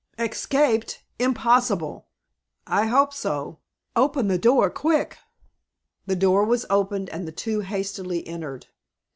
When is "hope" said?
2.87-3.13